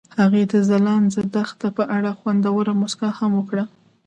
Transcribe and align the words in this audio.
هغې 0.17 0.43
د 0.51 0.53
ځلانده 0.69 1.21
دښته 1.33 1.67
په 1.77 1.83
اړه 1.95 2.11
خوږه 2.19 2.73
موسکا 2.81 3.09
هم 3.19 3.31
وکړه. 3.35 3.63